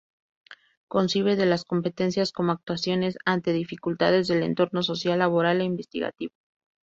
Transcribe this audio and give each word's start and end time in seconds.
Concibe 0.87 1.35
las 1.45 1.63
competencias 1.63 2.31
como 2.31 2.53
actuaciones 2.53 3.19
ante 3.23 3.53
dificultades 3.53 4.27
del 4.27 4.41
entorno 4.41 4.81
social, 4.81 5.19
laboral 5.19 5.61
e 5.61 5.65
investigativo. 5.65 6.33